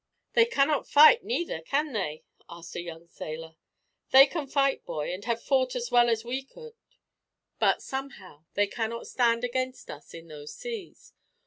"They 0.33 0.45
cannot 0.47 0.87
fight 0.89 1.23
neither, 1.23 1.61
can 1.61 1.93
they?" 1.93 2.23
asked 2.49 2.75
a 2.75 2.81
young 2.81 3.05
sailor. 3.07 3.55
"They 4.09 4.25
can 4.25 4.47
fight, 4.47 4.83
boy, 4.83 5.13
and 5.13 5.23
have 5.25 5.43
fought 5.43 5.75
as 5.75 5.91
well 5.91 6.09
as 6.09 6.25
we 6.25 6.41
could; 6.41 6.73
but, 7.59 7.83
somehow, 7.83 8.45
they 8.55 8.65
cannot 8.65 9.05
stand 9.05 9.43
against 9.43 9.91
us, 9.91 10.15
in 10.15 10.27
those 10.27 10.55
seas. 10.55 11.13